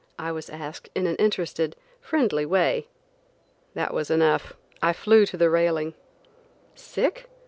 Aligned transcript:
I 0.17 0.31
was 0.31 0.49
asked 0.49 0.89
in 0.95 1.05
an 1.05 1.15
interested, 1.17 1.75
friendly 1.99 2.43
way. 2.43 2.87
That 3.75 3.93
was 3.93 4.09
enough; 4.09 4.53
I 4.81 4.93
flew 4.93 5.27
to 5.27 5.37
the 5.37 5.47
railing. 5.51 5.93
Sick? 6.73 7.29